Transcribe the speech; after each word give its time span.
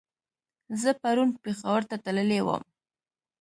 زه 0.81 0.89
پرون 1.01 1.29
پېښور 1.43 1.81
ته 1.89 1.95
تللی 2.03 2.39
ووم 2.43 2.63